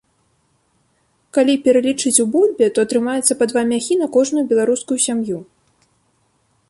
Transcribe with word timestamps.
Калі 1.37 1.53
пералічыць 1.67 2.15
у 2.23 2.25
бульбе, 2.35 2.65
то 2.77 2.87
атрымаецца 2.87 3.37
па 3.43 3.49
два 3.51 3.61
мяхі 3.73 3.99
на 4.01 4.07
кожную 4.17 4.43
беларускую 4.55 4.99
сям'ю. 5.07 5.37